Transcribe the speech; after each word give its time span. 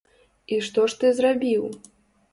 І 0.55 0.57
што 0.67 0.87
ж 0.93 0.97
ты 1.03 1.13
зрабіў? 1.19 1.69